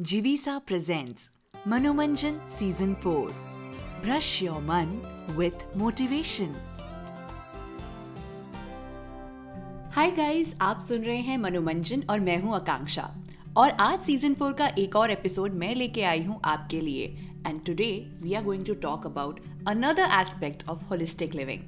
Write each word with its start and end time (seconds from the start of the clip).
Jivisa 0.00 0.64
presents 0.64 1.28
Manomanjan 1.68 2.40
Season 2.48 2.94
4. 2.94 3.30
Brush 4.02 4.40
your 4.40 4.58
man 4.62 4.88
with 5.36 5.64
motivation. 5.76 6.54
Hi 9.94 10.10
guys 10.10 10.54
आप 10.60 10.80
सुन 10.80 11.02
रहे 11.04 11.16
हैं 11.18 11.36
मनोमंजन 11.38 12.02
और 12.10 12.20
मैं 12.20 12.36
हूँ 12.42 12.54
आकांक्षा 12.54 13.02
और 13.56 13.70
आज 13.80 14.00
सीज़न 14.02 14.34
फोर 14.34 14.52
का 14.52 14.68
एक 14.78 14.96
और 14.96 15.10
एपिसोड 15.10 15.54
मैं 15.54 15.74
लेके 15.74 16.02
आई 16.02 16.22
हूँ 16.22 16.40
आपके 16.44 16.80
लिए 16.80 17.06
and 17.46 17.64
today 17.66 17.90
we 18.22 18.34
are 18.34 18.44
going 18.44 18.64
to 18.66 18.74
talk 18.82 19.06
about 19.06 19.40
another 19.68 20.08
aspect 20.20 20.68
of 20.68 20.84
holistic 20.84 21.34
living 21.34 21.62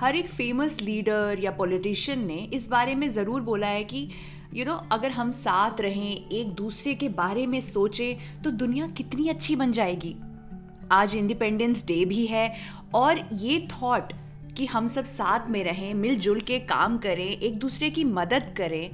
हर 0.00 0.16
एक 0.16 0.28
फ़ेमस 0.28 0.80
लीडर 0.80 1.38
या 1.40 1.50
पॉलिटिशियन 1.58 2.26
ने 2.26 2.36
इस 2.54 2.66
बारे 2.68 2.94
में 2.94 3.08
ज़रूर 3.10 3.40
बोला 3.42 3.66
है 3.66 3.84
कि 3.84 4.08
यू 4.56 4.64
you 4.64 4.72
नो 4.72 4.78
know, 4.78 4.92
अगर 4.92 5.10
हम 5.10 5.30
साथ 5.30 5.80
रहें 5.80 6.30
एक 6.30 6.48
दूसरे 6.48 6.94
के 6.94 7.08
बारे 7.08 7.46
में 7.46 7.60
सोचें 7.60 8.42
तो 8.42 8.50
दुनिया 8.50 8.86
कितनी 8.88 9.28
अच्छी 9.28 9.56
बन 9.56 9.72
जाएगी। 9.72 10.16
आज 10.92 11.16
इंडिपेंडेंस 11.16 11.86
डे 11.86 12.04
भी 12.04 12.26
है 12.26 12.54
और 12.94 13.28
ये 13.32 13.68
थॉट 13.72 14.12
कि 14.56 14.66
हम 14.66 14.88
सब 14.88 15.04
साथ 15.04 15.48
में 15.48 15.64
रहें 15.64 15.94
मिलजुल 15.94 16.40
के 16.40 16.58
काम 16.58 16.98
करें 16.98 17.24
एक 17.24 17.58
दूसरे 17.58 17.90
की 17.90 18.04
मदद 18.04 18.54
करें 18.56 18.90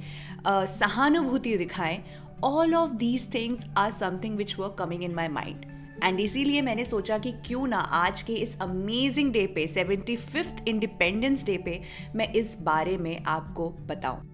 सहानुभूति 0.67 1.57
दिखाएँ 1.57 2.03
all 2.43 2.75
of 2.75 2.91
these 2.91 3.33
things 3.33 3.69
are 3.77 3.91
something 3.91 4.37
which 4.37 4.59
were 4.59 4.75
coming 4.79 5.03
in 5.03 5.15
my 5.15 5.27
mind 5.27 5.65
and 6.03 6.19
इसीलिए 6.19 6.61
मैंने 6.61 6.85
सोचा 6.85 7.17
कि 7.17 7.31
क्यों 7.31 7.67
ना 7.67 7.77
आज 7.77 8.21
के 8.21 8.33
इस 8.33 8.59
अमेजिंग 8.59 9.31
डे 9.33 9.47
पे 9.47 9.67
सेवेंटी 9.67 10.15
फिफ्थ 10.17 10.67
इंडिपेंडेंस 10.67 11.45
डे 11.45 11.57
पे 11.57 11.81
मैं 12.15 12.33
इस 12.33 12.57
बारे 12.61 12.97
में 12.97 13.23
आपको 13.23 13.69
बताऊँ। 13.69 14.32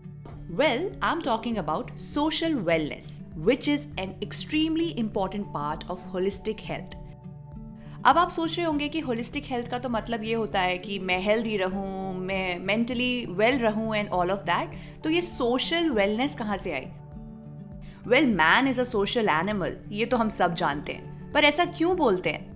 Well, 0.49 0.83
I'm 1.03 1.19
talking 1.21 1.55
about 1.55 1.89
social 2.17 2.53
wellness, 2.67 3.09
which 3.47 3.67
is 3.67 3.81
an 3.99 4.13
extremely 4.23 4.87
important 5.03 5.43
part 5.55 5.83
of 5.91 5.97
holistic 6.15 6.55
health. 6.55 6.95
अब 8.05 8.17
आप 8.17 8.29
सोच 8.29 8.57
रहे 8.57 8.65
होंगे 8.65 8.89
कि 8.89 8.99
होलिस्टिक 8.99 9.43
हेल्थ 9.45 9.67
का 9.67 9.79
तो 9.79 9.89
मतलब 9.89 10.23
ये 10.23 10.33
होता 10.33 10.61
है 10.61 10.77
कि 10.77 10.99
मैं 10.99 11.21
हेल्दी 11.21 11.57
रहूँ 11.57 12.17
मैं 12.17 12.59
मेंटली 12.59 13.25
वेल 13.25 13.59
रहूँ 13.59 13.95
एंड 13.95 14.09
ऑल 14.09 14.31
ऑफ़ 14.31 14.39
दैट 14.39 14.71
तो 15.03 15.09
ये 15.09 15.21
सोशल 15.21 15.89
वेलनेस 15.89 16.35
कहाँ 16.35 16.57
से 16.57 16.71
आई? 16.71 16.85
Well 18.07 18.27
man 18.27 18.67
is 18.67 18.81
a 18.81 18.83
social 18.83 19.29
animal 19.29 19.77
ये 19.91 20.05
तो 20.05 20.17
हम 20.17 20.29
सब 20.29 20.55
जानते 20.55 20.91
हैं। 20.91 21.31
पर 21.31 21.43
ऐसा 21.43 21.65
क्यों 21.65 21.97
बोलते 21.97 22.29
हैं? 22.29 22.49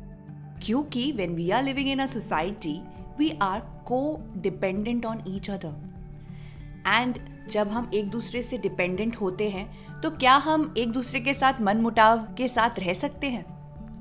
क्योंकि 0.64 1.12
when 1.12 1.36
we 1.36 1.50
are 1.50 1.64
living 1.64 1.90
in 1.90 2.00
a 2.00 2.06
society 2.06 2.82
we 3.18 3.40
are 3.42 3.60
codependent 4.38 5.06
on 5.06 5.24
each 5.28 5.50
other 5.50 5.94
and 6.88 7.33
जब 7.50 7.68
हम 7.68 7.92
एक 7.94 8.10
दूसरे 8.10 8.42
से 8.44 8.58
डिपेंडेंट 8.58 9.16
होते 9.16 9.50
हैं 9.50 10.02
तो 10.02 10.10
क्या 10.10 10.36
हम 10.36 10.74
एक 10.78 10.92
दूसरे 10.92 11.20
के 11.20 11.34
साथ 11.34 11.54
मन 11.62 11.78
मुटाव 11.78 12.18
के 12.38 12.48
साथ 12.48 12.80
रह 12.80 12.94
सकते 12.94 13.28
हैं? 13.28 13.46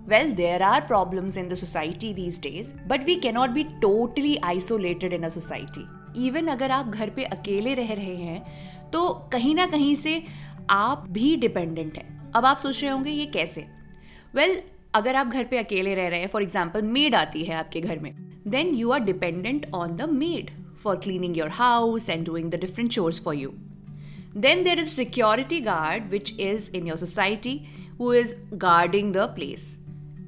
Well 0.08 0.32
there 0.32 0.62
are 0.62 0.80
problems 0.80 1.36
in 1.36 1.48
the 1.48 1.54
society 1.54 2.14
these 2.14 2.40
days 2.40 2.74
but 2.88 3.04
we 3.04 3.14
cannot 3.14 3.50
be 3.50 3.64
totally 3.64 4.36
isolated 4.36 5.12
in 5.12 5.28
society 5.28 5.86
even 6.26 6.46
अगर 6.46 6.70
आप 6.70 6.86
घर 6.86 7.10
पे 7.10 7.24
अकेले 7.24 7.74
रह 7.74 7.92
रहे 7.92 8.16
हैं 8.16 8.42
तो 8.90 9.08
कहीं 9.08 9.54
ना 9.54 9.66
कहीं 9.66 9.96
से 9.96 10.22
आप 10.70 11.06
भी 11.08 11.36
डिपेंडेंट 11.36 11.96
हैं। 11.96 12.32
अब 12.32 12.44
आप 12.44 12.56
सोच 12.56 12.82
रहे 12.82 12.92
होंगे 12.92 13.10
ये 13.10 13.26
कैसे? 13.26 13.66
वेल 14.34 14.50
well, 14.50 14.64
अगर 14.94 15.16
आप 15.16 15.26
घर 15.26 15.44
पे 15.44 15.58
अकेले 15.58 15.94
रह 15.94 16.08
रहे 16.08 16.20
हैं 16.20 16.26
फॉर 16.26 16.42
एग्ज़ाम्पल 16.42 16.82
मेड 16.82 17.14
आती 17.14 17.44
है 17.44 17.54
आपके 17.54 17.80
घर 17.80 17.98
में 17.98 18.14
then 18.48 18.74
you 18.74 18.90
are 18.90 19.00
dependent 19.00 19.66
on 19.74 19.96
the 19.96 20.02
maid 20.02 20.50
for 20.82 20.96
cleaning 20.96 21.34
your 21.34 21.48
house 21.48 22.08
and 22.08 22.26
doing 22.26 22.50
the 22.50 22.58
different 22.58 22.92
chores 22.92 23.18
for 23.18 23.34
you. 23.34 23.52
Then 24.34 24.64
there 24.64 24.78
is 24.78 24.92
security 24.92 25.60
guard, 25.60 26.10
which 26.10 26.32
is 26.38 26.68
in 26.70 26.86
your 26.86 26.96
society, 26.96 27.68
who 27.98 28.12
is 28.12 28.34
guarding 28.56 29.12
the 29.12 29.28
place. 29.28 29.76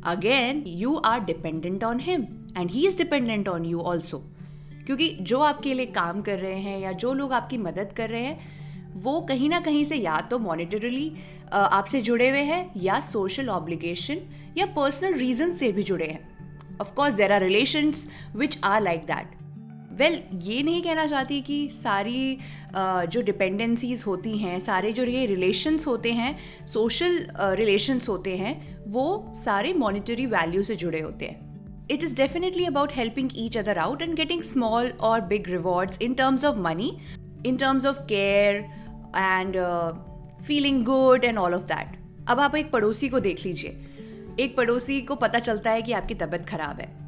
Again, 0.05 0.63
you 0.65 1.01
are 1.01 1.21
dependent 1.21 1.83
on 1.83 2.01
him 2.01 2.27
and 2.55 2.71
he 2.71 2.87
is 2.87 2.95
dependent 2.95 3.49
on 3.49 3.65
you 3.65 3.81
also. 3.93 4.23
क्योंकि 4.87 5.09
जो 5.29 5.39
आपके 5.41 5.73
लिए 5.75 5.87
काम 5.97 6.21
कर 6.23 6.39
रहे 6.39 6.59
हैं 6.61 6.79
या 6.81 6.91
जो 7.03 7.13
लोग 7.15 7.33
आपकी 7.33 7.59
मदद 7.59 7.93
कर 7.97 8.11
रहे 8.11 8.25
हैं 8.25 8.93
वो 9.05 9.21
कहीं 9.29 9.49
ना 9.49 9.61
कहीं 9.61 9.85
से 9.85 9.97
या 9.97 10.21
तो 10.31 10.39
मॉनिटरली 10.39 11.11
आपसे 11.53 12.01
जुड़े 12.09 12.29
हुए 12.31 12.43
हैं 12.51 12.71
या 12.83 13.01
सोशल 13.13 13.49
ऑब्लिगेशन 13.51 14.21
या 14.59 14.67
पर्सनल 14.77 15.15
रीजन 15.19 15.53
से 15.63 15.73
भी 15.73 15.83
जुड़े 15.83 16.07
हैं 16.07 16.77
of course 16.81 17.15
there 17.15 17.33
are 17.33 17.43
relations 17.43 18.07
which 18.37 18.59
are 18.65 18.81
like 18.83 19.07
that 19.07 19.44
well 19.95 20.15
well, 20.15 20.43
ये 20.43 20.63
नहीं 20.63 20.83
कहना 20.83 21.07
चाहती 21.07 21.41
कि 21.41 21.69
सारी 21.73 22.37
uh, 22.37 23.05
जो 23.07 23.23
डिपेंडेंसीज 23.23 24.05
होती 24.07 24.37
हैं 24.39 24.59
सारे 24.61 24.93
जो 24.93 25.05
ये 25.05 25.27
रिलेशंस 25.27 25.87
होते 25.87 26.13
हैं 26.13 26.37
सोशल 26.67 27.27
रिलेशंस 27.41 28.09
होते 28.09 28.37
हैं 28.37 28.55
वो 28.87 29.33
सारे 29.35 29.73
मॉनिटरी 29.73 30.27
वैल्यू 30.27 30.63
से 30.63 30.77
जुड़े 30.77 31.01
होते 31.01 31.27
हैं। 31.27 31.87
It 31.91 32.05
is 32.05 32.15
definitely 32.15 32.65
about 32.65 32.93
helping 32.97 33.31
each 33.37 33.57
other 33.59 33.79
out 33.79 34.03
and 34.03 34.15
getting 34.15 34.43
small 34.43 34.91
और 35.01 35.21
big 35.21 35.49
rewards 35.49 35.99
in 36.03 36.15
terms 36.15 36.45
of 36.45 36.59
money 36.59 36.97
in 37.47 37.57
terms 37.57 37.87
of 37.87 38.01
care 38.03 38.57
and 39.17 39.57
feeling 40.47 40.85
good 40.85 41.25
and 41.25 41.39
all 41.39 41.55
of 41.55 41.63
that 41.63 41.99
अब 42.29 42.41
आप 42.41 42.57
एक 42.57 42.71
पड़ोसी 42.71 43.09
को 43.09 43.21
देख 43.21 43.45
लीजिए। 43.47 43.77
एक 44.41 44.57
पड़ोसी 44.57 45.01
को 45.01 45.15
पता 45.17 45.39
चलता 45.39 45.71
है 45.71 45.83
कि 45.83 45.93
आपकी 45.93 46.15
तबीयत 46.15 46.47
खराब 46.47 46.81
है। 46.81 47.04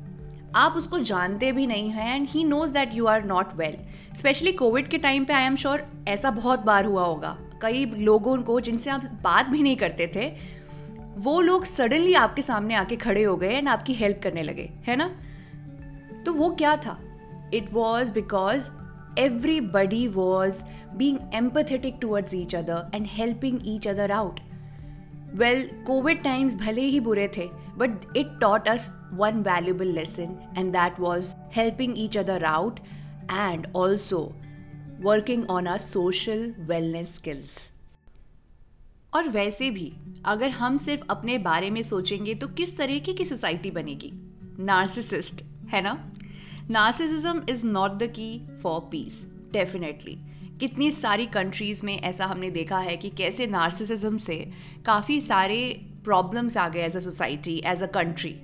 आप 0.57 0.73
उसको 0.73 0.99
जानते 0.99 1.53
भी 1.53 1.67
नहीं 1.67 1.91
हैं 1.91 2.15
and 2.17 2.29
he 2.29 2.45
knows 2.45 2.71
that 2.73 2.95
you 2.95 3.07
are 3.07 3.25
not 3.25 3.55
well 3.57 3.77
specially 4.17 4.53
Covid 4.53 4.89
के 4.89 4.99
टाइम 4.99 5.25
पे 5.25 5.33
आई 5.33 5.45
एम 5.45 5.57
श्योर 5.57 5.87
ऐसा 6.09 6.31
बहुत 6.31 6.61
बार 6.61 6.85
हुआ 6.85 7.05
होगा। 7.05 7.37
कई 7.63 7.85
लोगों 7.85 8.37
को 8.43 8.61
जिनसे 8.61 8.91
आप 8.91 9.05
बात 9.23 9.47
भी 9.47 9.63
नहीं 9.63 9.77
करते 9.77 10.07
थे, 10.15 10.29
वो 11.17 11.41
लोग 11.41 11.65
सडनली 11.65 12.15
आपके 12.15 12.43
सामने 12.43 12.75
आके 12.75 12.97
खड़े 12.97 13.23
हो 13.23 13.37
गए 13.37 13.53
एंड 13.53 13.69
आपकी 13.69 13.95
हेल्प 13.95 14.21
करने 14.23 14.43
लगे, 14.43 14.71
है 14.87 14.97
ना? 14.97 15.11
तो 16.27 16.33
वो 16.33 16.51
क्या 16.51 16.77
था? 16.77 16.99
It 17.55 17.73
was 17.73 18.13
because 18.13 18.69
everybody 19.19 20.07
was 20.09 20.63
being 20.97 21.19
empathetic 21.35 21.99
towards 22.01 22.35
each 22.35 22.55
other 22.55 22.91
and 22.95 23.07
helping 23.09 23.61
each 23.67 23.89
other 23.89 24.13
out. 24.13 24.41
Well 25.37 25.69
Covid 25.87 26.23
times 26.23 26.55
भले 26.55 26.83
ही 26.83 27.01
बुरे 27.01 27.29
थे 27.37 27.49
but 27.77 28.17
it 28.17 28.39
taught 28.41 28.69
us 28.69 28.91
one 29.13 29.43
valuable 29.43 29.87
lesson 29.87 30.55
and 30.59 30.73
that 30.73 31.01
was 31.01 31.35
helping 31.53 31.95
each 31.99 32.19
other 32.19 32.45
out 32.45 32.81
and 33.33 33.67
also 33.77 34.35
working 35.01 35.51
on 35.51 35.67
our 35.67 35.79
social 35.79 36.55
wellness 36.59 37.15
skills 37.15 37.71
और 39.15 39.29
वैसे 39.29 39.71
भी, 39.71 39.93
अगर 40.25 40.51
हम 40.51 40.77
सिर्फ़ 40.77 41.03
अपने 41.11 41.39
बारे 41.39 41.71
में 41.71 41.83
सोचेंगे 41.83 42.35
तो 42.35 42.49
किस 42.49 42.77
तरीके 42.77 43.13
की 43.13 43.25
सोसाइटी 43.25 43.71
बनेगी? 43.71 44.11
नार्सिसिस्ट 44.59 45.43
है 45.69 45.81
ना? 45.83 46.13
Narcissism 46.71 47.43
is 47.49 47.67
not 47.67 47.91
the 47.91 48.03
key 48.03 48.49
for 48.63 48.81
peace 48.81 49.27
definitely 49.53 50.19
कितनी 50.61 50.91
सारी 50.91 51.27
कंट्रीज़ 51.27 51.85
में 51.87 51.99
ऐसा 51.99 52.27
हमने 52.27 52.51
देखा 52.51 52.79
है 52.79 52.97
कि 52.97 53.11
कैसे 53.17 53.47
नार्सिसिज्म 53.47 54.17
से 54.19 54.37
काफ़ी 54.87 55.21
सारे 55.21 55.59
प्रॉब्लम्स 56.05 56.57
आ 56.57 56.69
गए 56.69 56.85
as 56.85 56.97
a 56.97 57.01
society 57.01 57.61
as 57.67 57.83
a 57.83 57.87
country 57.95 58.35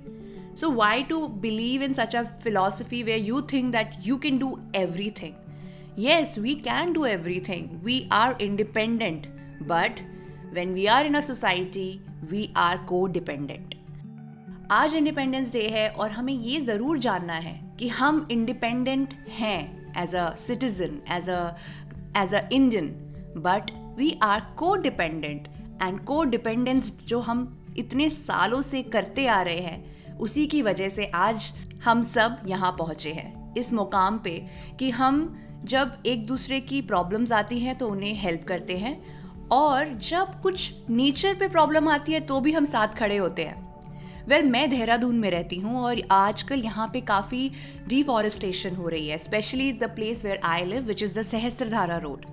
so 0.61 0.71
why 0.71 1.03
to 1.03 1.27
believe 1.43 1.83
in 1.83 1.93
such 1.93 2.17
a 2.17 2.23
philosophy 2.43 3.03
way 3.03 3.17
you 3.17 3.41
think 3.53 3.73
that 3.73 3.95
you 4.05 4.17
can 4.19 4.39
do 4.39 4.57
everything 5.23 5.99
yes 5.99 6.39
we 6.39 6.55
can 6.65 6.93
do 6.93 7.05
everything 7.49 7.69
we 7.85 8.01
are 8.13 8.37
independent 8.43 9.27
but 9.69 10.01
when 10.55 10.75
we 10.75 10.87
are 10.87 11.07
in 11.07 11.15
a 11.15 11.21
society 11.21 11.91
we 12.31 12.49
are 12.59 12.77
codependent 13.13 13.75
आज 14.71 14.95
independence 14.95 15.53
day 15.53 15.69
है 15.69 15.89
और 15.91 16.11
हमें 16.11 16.33
ये 16.33 16.61
ज़रूर 16.65 16.99
जानना 16.99 17.35
है 17.37 17.61
कि 17.79 17.89
हम 17.91 18.27
इंडिपेंडेंट 18.31 19.15
हैं 19.39 19.61
as 20.03 20.15
a 20.15 20.35
citizen 20.39 21.01
as 21.13 21.29
a 21.31 21.41
as 22.17 22.35
a 22.35 22.49
Indian 22.53 22.87
but 23.37 23.71
we 23.97 24.19
are 24.23 24.41
codependent 24.77 25.49
and 25.83 26.01
codependence 26.25 26.93
जो 27.07 27.21
हम 27.21 27.59
इतने 27.79 28.09
सालों 28.11 28.63
से 28.63 28.83
करते 28.83 29.27
आ 29.27 29.41
रहे 29.43 29.61
हैं, 29.61 30.19
उसी 30.19 30.47
की 30.47 30.63
वजह 30.63 30.89
से 30.89 31.07
आज 31.07 31.53
हम 31.85 32.03
सब 32.03 32.43
यहाँ 32.47 32.73
पहुँचे 32.73 33.13
हैं। 33.13 33.55
इस 33.55 33.73
मुकाम 33.73 34.19
पे 34.19 34.47
कि 34.79 34.91
हम 34.91 35.39
जब 35.65 35.97
एक 36.07 36.27
दूसरे 36.27 36.61
की 36.61 36.81
प्रॉब्लम्स 36.83 37.33
आती 37.33 37.59
हैं 37.61 37.77
तो 37.79 37.89
उन्हें 37.89 38.15
हेल्प 38.15 38.45
करते 38.45 38.77
हैं, 38.79 38.97
और 39.49 39.93
जब 39.95 40.41
कुछ 40.43 40.75
नेचर 40.91 41.35
पे 41.35 41.49
प्रॉब्लम 41.49 41.89
आती 41.89 42.13
है 42.13 42.21
तो 42.21 42.41
भी 42.41 42.53
हम 42.53 42.65
साथ 42.65 42.89
खड़े 42.89 43.17
होते 43.17 43.45
हैं। 43.45 43.72
वेल 44.29 44.47
मैं 44.47 44.69
देहरादून 44.71 45.17
में 45.19 45.31
रहती 45.31 45.57
हूँ 45.61 45.81
और 45.81 46.03
आजकल 46.13 46.61
यहाँ 46.65 46.89
पे 46.93 47.01
काफ़ी 47.07 47.51
डिफॉरेस्टेशन 47.89 48.75
हो 48.77 48.89
रही 48.89 49.09
है 49.09 49.19
specially 49.19 49.73
the 49.73 49.91
place 49.95 50.25
where 50.25 50.41
I 50.45 50.65
live 50.65 50.85
which 50.87 51.03
is 51.03 51.19
the 51.19 51.23
Sahastradhara 51.25 51.99
road 51.99 52.27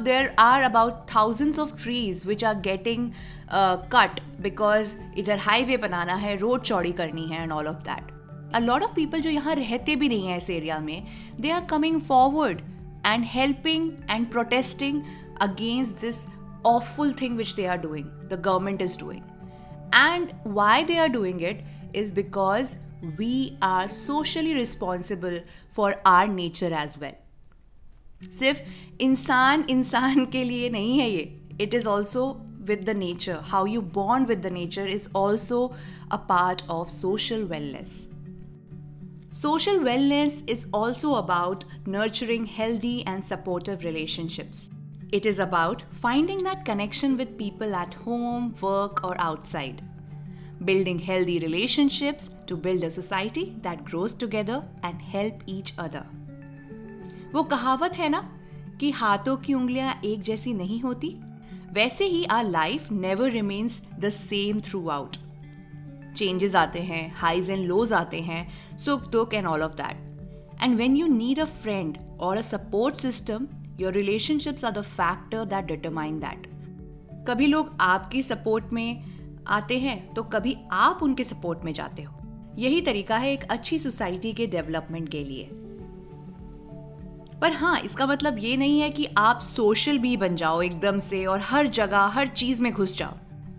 there 0.00 0.30
are 0.36 0.62
about 0.64 1.02
thousands 1.08 1.58
of 1.58 1.72
trees 1.74 2.22
which 2.26 2.42
are 2.42 2.54
getting 2.62 3.02
uh, 3.50 3.76
cut 3.88 4.20
because 4.40 4.94
इधर 5.18 5.38
हाईवे 5.38 5.76
बनाना 5.76 6.14
है 6.16 6.36
रोड 6.36 6.62
चौड़ी 6.62 6.92
करनी 6.92 7.26
है 7.28 7.42
and 7.42 7.52
all 7.52 7.66
of 7.66 7.82
that 7.84 8.10
a 8.54 8.60
lot 8.60 8.82
of 8.82 8.94
people 8.94 9.20
जो 9.20 9.30
यहाँ 9.30 9.54
रहते 9.54 9.96
भी 9.96 10.08
नहीं 10.08 10.26
हैं 10.26 10.38
इस 10.38 10.50
एरिया 10.50 10.78
में 10.80 11.06
they 11.40 11.50
are 11.50 11.64
coming 11.70 12.00
forward 12.00 12.60
and 13.06 13.24
helping 13.28 13.90
and 14.10 14.30
protesting 14.30 15.02
against 15.42 16.00
this 16.00 16.24
awful 16.66 17.20
thing 17.20 17.36
which 17.36 17.54
they 17.54 17.66
are 17.66 17.78
doing 17.78 18.06
the 18.28 18.42
government 18.42 18.82
is 18.82 18.98
doing. 18.98 19.22
And 19.93 20.33
why 20.43 20.83
they 20.83 20.97
are 20.97 21.09
doing 21.09 21.41
it 21.41 21.63
is 21.93 22.11
because 22.11 22.75
we 23.17 23.57
are 23.61 23.89
socially 23.89 24.53
responsible 24.53 25.39
for 25.69 25.95
our 26.05 26.27
nature 26.27 26.73
as 26.73 26.97
well. 26.97 27.17
सिर्फ 28.39 28.61
इंसान 29.01 29.65
इंसान 29.69 30.25
के 30.31 30.43
लिए 30.43 30.69
नहीं 30.69 30.97
है 30.99 31.09
ये 31.11 31.21
it 31.61 31.73
is 31.73 31.87
also 31.87 32.25
with 32.69 32.83
the 32.89 32.95
nature 32.97 33.39
how 33.53 33.65
you 33.65 33.81
bond 33.95 34.27
with 34.27 34.41
the 34.45 34.51
nature 34.53 34.89
is 34.89 35.09
also 35.15 35.65
a 36.11 36.17
part 36.29 36.63
of 36.69 36.87
social 36.89 37.43
wellness 37.53 37.99
Social 39.33 39.77
wellness 39.79 40.43
is 40.45 40.67
also 40.73 41.15
about 41.15 41.63
nurturing 41.85 42.45
healthy 42.47 43.05
and 43.07 43.25
supportive 43.25 43.85
relationships. 43.85 44.69
It 45.08 45.24
is 45.24 45.38
about 45.38 45.82
finding 45.92 46.42
that 46.42 46.64
connection 46.64 47.16
with 47.16 47.38
people 47.38 47.76
at 47.76 47.94
home, 47.94 48.54
work, 48.60 49.04
or 49.04 49.14
outside. 49.20 49.80
Building 50.64 50.98
healthy 50.98 51.38
relationships 51.38 52.28
to 52.46 52.56
build 52.56 52.82
a 52.82 52.90
society 52.90 53.54
that 53.62 53.84
grows 53.84 54.12
together 54.12 54.64
and 54.82 55.00
help 55.00 55.44
each 55.46 55.72
other. 55.78 56.02
वो 57.32 57.42
कहावत 57.42 57.96
है 57.96 58.08
ना 58.08 58.20
कि 58.80 58.90
हाथों 58.90 59.36
की 59.36 59.54
उंगलियाँ 59.54 59.94
एक 60.04 60.22
जैसी 60.22 60.54
नहीं 60.54 60.80
होती 60.80 61.14
वैसे 61.74 62.04
ही 62.06 62.24
our 62.30 62.44
life 62.44 62.90
never 62.92 63.30
remains 63.30 63.80
the 64.00 64.08
same 64.08 64.60
throughout 64.88 65.16
changes 66.16 66.54
आते 66.56 66.80
हैं 66.82 67.08
हाइज 67.16 67.50
एंड 67.50 67.64
लोज 67.66 67.92
आते 67.92 68.20
हैं 68.30 68.46
सुख 68.84 69.06
दुख 69.10 69.34
and 69.34 69.46
all 69.46 69.62
of 69.62 69.72
that 69.82 70.62
and 70.62 70.76
when 70.76 70.96
you 70.96 71.06
need 71.06 71.40
a 71.40 71.44
friend 71.62 71.98
और 72.20 72.36
a 72.36 72.42
support 72.42 72.96
system 73.00 73.46
your 73.80 73.92
relationships 73.92 74.64
are 74.64 74.72
the 74.72 74.82
factor 74.82 75.44
that 75.44 75.64
determine 75.64 76.18
that 76.18 76.46
कभी 77.28 77.46
लोग 77.46 77.76
आपकी 77.80 78.22
सपोर्ट 78.22 78.72
में 78.72 79.04
आते 79.46 79.78
हैं 79.78 79.98
तो 80.14 80.22
कभी 80.22 80.56
आप 80.72 81.02
उनके 81.02 81.24
सपोर्ट 81.24 81.64
में 81.64 81.72
जाते 81.72 82.02
हो। 82.02 82.14
यही 82.58 82.80
तरीका 82.80 83.16
है 83.16 83.32
एक 83.32 83.44
अच्छी 83.44 83.78
सोसाइटी 83.78 84.32
के 84.32 84.46
डेवलपमेंट 84.46 85.08
के 85.08 85.22
लिए। 85.24 85.48
पर 87.40 87.52
हाँ 87.52 87.78
इसका 87.80 88.06
मतलब 88.06 88.38
ये 88.38 88.56
नहीं 88.56 88.80
है 88.80 88.90
कि 88.90 89.06
आप 89.16 89.40
सोशल 89.40 89.98
भी 89.98 90.16
बन 90.16 90.36
जाओ 90.36 90.62
एकदम 90.62 90.98
से 90.98 91.24
और 91.26 91.40
हर 91.40 91.66
जगह, 91.66 91.98
हर 91.98 92.26
चीज़ 92.26 92.62
में 92.62 92.72
घुस 92.72 92.96
जाओ। 92.98 93.14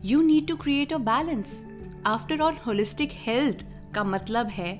You 0.06 0.22
need 0.22 0.48
to 0.48 0.56
create 0.56 0.94
a 0.94 0.98
balance 0.98 1.64
after 2.06 2.42
all 2.42 2.56
holistic 2.66 3.10
health 3.14 3.66
का 3.96 4.04
मतलब 4.04 4.48
है 4.48 4.74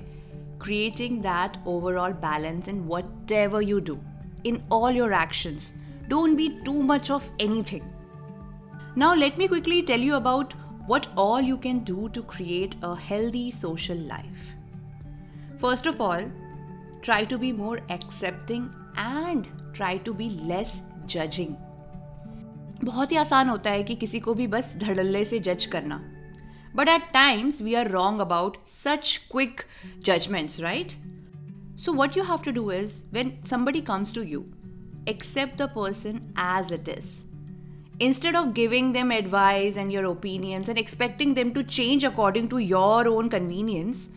creating 0.62 1.18
that 1.20 1.66
overall 1.66 2.12
balance 2.12 2.68
in 2.68 2.80
whatever 3.32 3.62
you 3.62 3.80
do 3.80 3.98
In 4.47 4.59
all 4.71 4.95
your 4.97 5.13
actions 5.13 5.71
don't 6.09 6.37
be 6.37 6.49
too 6.65 6.81
much 6.83 7.11
of 7.11 7.31
anything 7.41 7.91
Now, 8.95 9.15
let 9.15 9.39
me 9.39 9.47
quickly 9.47 9.81
tell 9.81 9.99
you 9.99 10.13
about 10.15 10.51
what 10.85 11.07
all 11.17 11.41
you 11.41 11.57
can 11.57 11.79
do 11.79 12.09
to 12.09 12.21
create 12.23 12.75
a 12.83 12.95
healthy 12.95 13.49
social 13.51 13.97
life. 13.97 14.51
First 15.57 15.87
of 15.87 15.99
all, 15.99 16.27
try 17.01 17.23
to 17.25 17.39
be 17.39 17.51
more 17.61 17.77
accepting 17.89 18.71
and 18.97 19.45
try 19.75 19.97
to 20.05 20.13
be 20.13 20.29
less 20.47 20.73
judging 21.09 21.55
बहुत 22.83 23.11
ही 23.11 23.17
आसान 23.17 23.49
होता 23.49 23.69
है 23.69 23.83
कि 23.83 23.95
किसी 23.95 24.19
को 24.19 24.33
भी 24.33 24.47
बस 24.47 24.73
धड़ल्ले 24.77 25.23
से 25.25 25.39
जज 25.47 25.65
करना 25.65 25.97
but 26.75 26.89
at 26.89 27.09
times 27.13 27.61
we 27.61 27.73
are 27.75 27.89
wrong 27.91 28.21
about 28.21 28.57
such 28.83 29.15
quick 29.31 29.61
judgments 30.05 30.59
right 30.59 30.93
So 31.85 31.93
what 31.93 32.17
you 32.17 32.23
have 32.23 32.43
to 32.45 32.51
do 32.51 32.71
is 32.71 33.03
when 33.13 33.33
somebody 33.49 33.81
comes 33.91 34.13
to 34.13 34.21
you 34.23 34.43
accept 35.07 35.57
the 35.57 35.67
person 35.67 36.33
as 36.35 36.71
it 36.71 36.87
is. 36.87 37.23
Instead 37.99 38.35
of 38.35 38.53
giving 38.53 38.93
them 38.93 39.11
advice 39.11 39.77
and 39.77 39.91
your 39.91 40.05
opinions 40.05 40.69
and 40.69 40.77
expecting 40.77 41.33
them 41.33 41.53
to 41.53 41.63
change 41.63 42.03
according 42.03 42.49
to 42.49 42.57
your 42.57 43.07
own 43.07 43.29
convenience, 43.29 44.09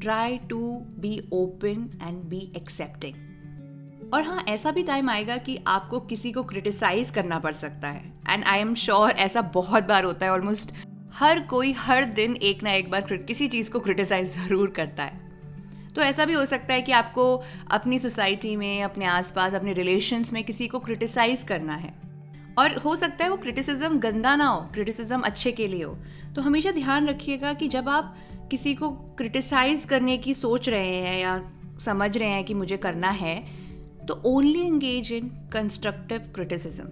try 0.00 0.40
to 0.48 0.84
be 1.00 1.28
open 1.32 1.90
and 2.00 2.28
be 2.28 2.50
accepting. 2.54 3.20
और 4.14 4.22
हाँ 4.22 4.44
ऐसा 4.48 4.70
भी 4.70 4.82
time 4.82 5.10
आएगा 5.10 5.36
कि 5.36 5.56
आपको 5.66 5.98
किसी 6.00 6.32
को 6.32 6.42
criticise 6.44 7.10
करना 7.10 7.38
पड़ 7.38 7.52
सकता 7.54 7.88
है 7.88 8.12
एंड 8.28 8.44
आई 8.44 8.60
एम 8.60 8.74
श्योर 8.74 9.10
ऐसा 9.10 9.42
बहुत 9.54 9.84
बार 9.84 10.04
होता 10.04 10.26
है 10.26 10.32
ऑलमोस्ट 10.32 10.72
हर 11.18 11.40
कोई 11.50 11.72
हर 11.78 12.04
दिन 12.14 12.36
एक 12.50 12.62
ना 12.62 12.72
एक 12.72 12.90
बार 12.90 13.16
किसी 13.16 13.48
चीज़ 13.48 13.70
को 13.70 13.80
क्रिटिसाइज 13.80 14.36
ज़रूर 14.36 14.70
करता 14.76 15.04
है 15.04 15.25
तो 15.95 16.01
ऐसा 16.01 16.25
भी 16.25 16.33
हो 16.33 16.45
सकता 16.45 16.73
है 16.73 16.81
कि 16.81 16.91
आपको 16.91 17.43
अपनी 17.71 17.99
सोसाइटी 17.99 18.55
में, 18.55 18.83
अपने 18.83 19.05
आसपास, 19.05 19.53
अपने 19.53 19.73
रिलेशंस 19.73 20.33
में 20.33 20.43
किसी 20.43 20.67
को 20.67 20.79
क्रिटिसाइज 20.79 21.43
करना 21.43 21.75
है। 21.75 21.93
और 22.59 22.77
हो 22.77 22.95
सकता 22.95 23.23
है 23.23 23.29
वो 23.29 23.37
क्रिटिसिज्म 23.37 23.99
गंदा 23.99 24.35
ना 24.35 24.47
हो 24.47 24.61
क्रिटिसिज्म 24.61 25.21
अच्छे 25.21 25.51
के 25.51 25.67
लिए 25.67 25.83
हो। 25.83 25.97
तो 26.35 26.41
हमेशा 26.41 26.71
ध्यान 26.71 27.07
रखिएगा 27.07 27.53
कि 27.53 27.67
जब 27.67 27.89
आप 27.89 28.15
किसी 28.51 28.75
को 28.75 28.89
क्रिटिसाइज 28.89 29.85
करने 29.85 30.17
की 30.17 30.33
सोच 30.33 30.69
रहे 30.69 30.95
हैं 30.95 31.19
या 31.19 31.39
समझ 31.85 32.17
रहे 32.17 32.27
हैं 32.27 32.43
कि 32.43 32.53
मुझे 32.53 32.77
करना 32.77 33.09
है 33.09 33.35
तो 34.07 34.21
only 34.25 34.65
engage 34.67 35.11
in 35.13 35.27
constructive 35.53 36.31
criticism 36.35 36.85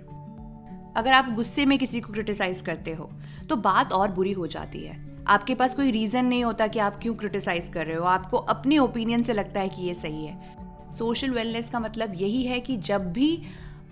अगर 0.98 1.14
आप 1.14 1.34
गुस्से 1.34 1.66
में 1.66 1.78
किसी 1.80 2.02
को 2.02 2.14
क्रिटिसाइज 2.14 2.62
करते 2.62 2.94
हो 2.94 3.10
तो 3.50 3.56
बात 3.56 3.92
और 3.94 4.12
बुरी 4.12 4.32
हो 4.32 4.48
जाती 4.48 4.84
है। 4.84 5.15
आपके 5.28 5.56
पास 5.56 5.76
कोई 5.76 5.92
रीज़न 5.92 6.26
नहीं 6.26 6.44
होता 6.44 6.68
कि 6.68 6.80
आप 6.80 7.00
क्यों 7.02 7.14
क्रिटिसाइज 7.16 7.70
कर 7.70 7.86
रहे 7.86 7.96
हो। 7.96 8.04
आपको 8.06 8.38
अपने 8.38 8.78
ओपिनियन 8.78 9.24
से 9.24 9.34
लगता 9.34 9.60
है 9.60 9.70
कि 9.70 9.82
ये 9.82 9.94
सही 9.94 10.26
है। 10.26 10.92
सोशल 10.94 11.32
वेलनेस 11.32 11.70
का 11.70 11.80
मतलब 11.80 12.14
यही 12.16 12.44
है 12.44 12.60
कि 12.60 12.78
जब 12.80 13.12
भी 13.14 13.42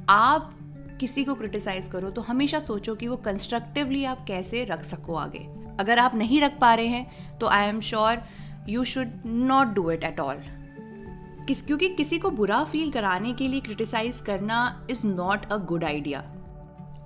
आप 0.09 0.53
किसी 0.99 1.23
को 1.25 1.35
क्रिटिसाइज 1.35 1.87
करो 1.87 2.09
तो 2.09 2.21
हमेशा 2.21 2.59
सोचो 2.59 2.95
कि 2.95 3.07
वो 3.07 3.15
कंस्ट्रक्टिवली 3.17 4.03
आप 4.05 4.25
कैसे 4.27 4.63
रख 4.63 4.83
सको 4.83 5.15
आगे। 5.15 5.47
अगर 5.79 5.99
आप 5.99 6.15
नहीं 6.15 6.41
रख 6.41 6.59
पा 6.59 6.73
रहे 6.73 6.87
हैं 6.87 7.37
तो 7.39 7.47
I 7.47 7.67
am 7.67 7.79
sure 7.81 8.21
you 8.69 8.83
should 8.83 9.21
not 9.25 9.67
do 9.67 9.89
it 9.91 10.03
at 10.03 10.19
all 10.19 10.41
किस, 11.47 11.61
क्योंकि 11.61 11.89
किसी 11.89 12.17
को 12.19 12.29
बुरा 12.31 12.63
फील 12.63 12.91
कराने 12.91 13.33
के 13.33 13.47
लिए 13.47 13.59
क्रिटिसाइज 13.61 14.21
करना 14.21 14.87
is 14.89 15.05
not 15.07 15.45
a 15.45 15.57
good 15.65 15.83
idea 15.83 16.19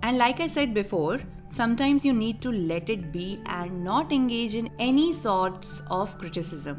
and 0.04 0.18
like 0.18 0.42
I 0.42 0.48
said 0.50 0.74
before 0.74 1.24
sometimes 1.58 2.06
you 2.06 2.14
need 2.14 2.42
to 2.42 2.52
let 2.52 2.90
it 2.90 3.00
be 3.00 3.34
and 3.34 3.72
not 3.72 4.12
engage 4.14 4.56
in 4.56 4.70
any 4.82 5.14
sorts 5.14 5.82
of 5.82 6.18
criticism 6.18 6.74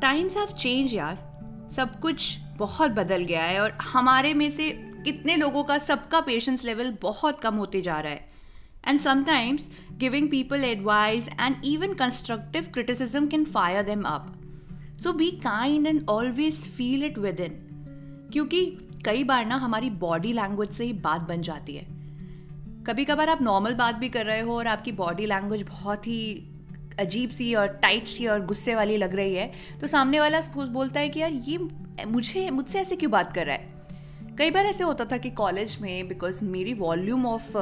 times 0.00 0.36
have 0.36 0.46
change 0.46 0.94
यार 0.94 1.16
सब 1.72 2.00
कुछ 2.00 2.38
बहुत 2.56 2.90
बदल 2.90 3.24
गया 3.24 3.42
है 3.42 3.60
और 3.60 3.70
हमारे 3.82 4.34
में 4.34 4.50
से 4.50 4.70
कितने 5.04 5.36
लोगों 5.36 5.64
का 5.64 5.78
सबका 5.78 6.20
पेशेंस 6.20 6.64
लेवल 6.64 6.96
बहुत 7.02 7.40
कम 7.40 7.54
होते 7.54 7.80
जा 7.80 8.00
रहा 8.00 8.12
है। 8.12 8.28
And 8.86 9.00
sometimes 9.00 9.70
giving 9.92 10.30
people 10.30 10.64
advice 10.64 11.28
and 11.28 11.56
even 11.64 11.94
constructive 11.94 12.70
criticism 12.74 13.26
can 13.26 13.44
fire 13.44 13.82
them 13.82 14.02
up 14.02 14.32
so 15.02 15.12
be 15.12 15.30
kind 15.30 15.86
and 15.86 16.08
always 16.08 16.68
feel 16.68 17.04
it 17.04 17.18
within 17.40 17.60
क्योंकि 18.32 18.64
कई 19.04 19.24
बार 19.24 19.46
ना 19.46 19.56
हमारी 19.56 19.90
बॉडी 19.90 20.32
लैंग्वेज 20.32 20.70
से 20.70 20.84
ही 20.84 20.92
बात 20.92 21.20
बन 21.20 21.42
जाती 21.42 21.76
है 21.76 21.93
कभी 22.86 23.04
कभार 23.04 23.28
आप 23.28 23.42
नॉर्मल 23.42 23.74
बात 23.74 23.94
भी 23.94 24.08
कर 24.08 24.26
रहे 24.26 24.40
हो 24.40 24.58
और 24.58 24.66
आपकी 24.66 24.92
बॉडी 24.92 25.26
लैंग्वेज 25.26 25.62
बहुत 25.62 26.06
ही 26.06 26.50
अजीब 27.00 27.30
सी 27.30 27.54
और 27.54 27.66
टाइट 27.66 28.06
सी 28.06 28.26
और 28.26 28.46
गुस्से 28.46 28.74
वाली 28.74 28.96
लग 28.96 29.14
रही 29.14 29.34
है 29.34 29.52
तो 29.80 29.86
सामने 29.86 30.20
वाला 30.20 30.40
बोलता 30.56 31.00
है 31.00 31.08
कि 31.08 31.20
यार, 31.20 31.32
ये 31.32 31.58
मुझे, 32.06 32.50
मुझसे 32.50 32.80
ऐसे 32.80 32.96
क्यों 32.96 33.10
बात 33.10 33.34
कर 33.34 33.46
रहा 33.46 33.56
है? 33.56 33.74
कई 34.38 34.50
बार 34.50 34.66
ऐसे 34.66 34.84
होता 34.84 35.04
था 35.04 35.16
कि 35.16 35.30
कॉलेज 35.30 35.78
में 35.82 36.08
बिकॉज़ 36.08 36.44
मेरी 36.44 36.74
वॉल्यूम 36.74 37.26
ऑफ़ 37.26 37.58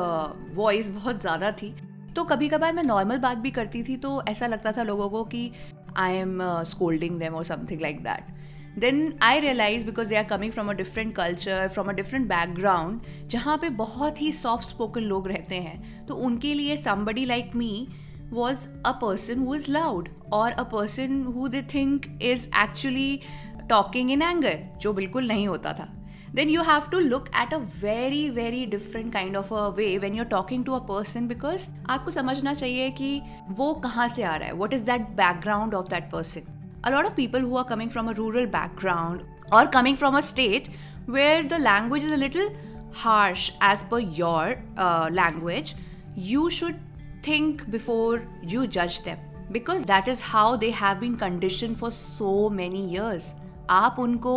वॉइस 0.54 0.90
बहुत 0.90 1.20
ज़्यादा 1.20 1.52
थी 1.52 1.76
तो 2.16 2.24
कभी 2.24 2.48
कभार 2.48 2.72
मैं 2.72 2.82
नॉर्मल 2.82 3.18
बात 3.18 3.38
भी 3.38 3.50
करती 3.50 3.82
थी 3.82 3.96
तो 3.96 4.22
ऐसा 4.28 4.46
लगता 4.46 4.72
था 4.72 4.82
लोगों 4.82 5.08
को 5.08 5.24
कि 5.24 5.52
आई 5.96 6.14
एम 6.14 6.62
स्कोल्डिंग 6.62 7.18
देम 7.18 7.34
और 7.34 7.44
something 7.44 7.80
like 7.80 7.98
like 7.98 8.41
Then 8.76 9.18
I 9.20 9.38
realized 9.40 9.84
because 9.84 10.08
they 10.08 10.16
are 10.16 10.24
coming 10.24 10.50
from 10.50 10.70
a 10.70 10.74
different 10.74 11.14
culture, 11.14 11.68
from 11.68 11.90
a 11.90 11.94
different 11.94 12.26
background, 12.28 13.00
जहाँ 13.30 13.56
पे 13.58 13.68
बहुत 13.76 14.20
ही 14.22 14.32
soft 14.32 14.68
spoken 14.68 15.08
लोग 15.08 15.28
रहते 15.28 15.56
हैं 15.56 16.06
तो 16.06 16.14
उनके 16.14 16.54
लिए 16.54 16.76
somebody 16.82 17.26
like 17.26 17.54
me 17.54 17.88
was 18.30 18.68
a 18.84 18.94
person 18.94 19.44
who 19.44 19.52
is 19.52 19.68
loud 19.68 20.08
or 20.30 20.52
a 20.56 20.64
person 20.64 21.24
who 21.34 21.48
they 21.48 21.60
think 21.72 22.08
is 22.20 22.48
actually 22.52 23.20
talking 23.68 24.10
in 24.10 24.22
anger 24.22 24.54
जो 24.80 24.92
बिल्कुल 24.92 25.28
नहीं 25.28 25.46
होता 25.48 25.72
था 25.80 25.88
then 26.34 26.48
you 26.48 26.62
have 26.64 26.88
to 26.90 27.00
look 27.08 27.28
at 27.34 27.52
a 27.52 27.58
very 27.82 28.22
very 28.30 28.64
different 28.74 29.12
kind 29.12 29.36
of 29.36 29.52
a 29.52 29.68
way 29.80 29.90
when 29.98 30.14
you're 30.14 30.30
talking 30.32 30.64
to 30.64 30.78
a 30.78 30.80
person 30.80 31.28
because 31.34 31.68
आपको 31.90 32.10
समझना 32.10 32.54
चाहिए 32.54 32.90
कि 32.90 33.20
वो 33.60 33.72
कहाँ 33.84 34.08
से 34.08 34.22
आ 34.22 34.36
रहा 34.36 34.48
है 34.48 34.58
what 34.58 34.78
is 34.78 34.88
that 34.88 35.14
background 35.22 35.78
of 35.82 35.88
that 35.94 36.10
person 36.16 36.51
a 36.83 36.91
lot 36.91 37.05
of 37.05 37.15
people 37.15 37.39
who 37.39 37.55
are 37.57 37.65
coming 37.65 37.89
from 37.89 38.09
a 38.09 38.13
rural 38.13 38.47
background 38.47 39.23
or 39.51 39.65
coming 39.67 39.95
from 39.95 40.15
a 40.15 40.21
state 40.21 40.69
where 41.05 41.43
the 41.43 41.59
language 41.59 42.03
is 42.03 42.11
a 42.11 42.17
little 42.17 42.49
harsh 42.91 43.51
as 43.61 43.83
per 43.83 43.99
your 43.99 44.57
uh, 44.77 45.09
language 45.11 45.75
you 46.15 46.49
should 46.49 46.79
think 47.23 47.69
before 47.69 48.23
you 48.41 48.67
judge 48.67 49.03
them 49.03 49.17
because 49.51 49.85
that 49.85 50.07
is 50.07 50.21
how 50.21 50.55
they 50.55 50.71
have 50.71 50.99
been 50.99 51.17
conditioned 51.17 51.77
for 51.77 51.91
so 51.91 52.49
many 52.49 52.85
years 52.95 53.33
आप 53.69 53.95
उनको 53.99 54.33